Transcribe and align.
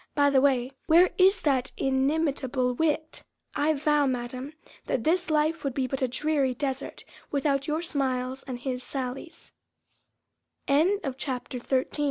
By 0.15 0.31
the 0.31 0.41
way, 0.41 0.71
where 0.87 1.11
is 1.19 1.41
that 1.41 1.71
inimitable 1.77 2.73
wit? 2.73 3.21
I 3.53 3.75
vow, 3.75 4.07
Madam, 4.07 4.53
that 4.85 5.03
this 5.03 5.29
life 5.29 5.63
would 5.63 5.75
be 5.75 5.85
but 5.85 6.01
a 6.01 6.07
dreary 6.07 6.55
desert 6.55 7.03
without 7.29 7.67
your 7.67 7.83
smiles 7.83 8.41
and 8.47 8.57
his 8.59 8.81
sal 8.81 9.15